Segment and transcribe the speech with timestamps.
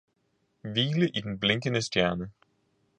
[0.61, 2.31] Hvile i den blinkende stjerne!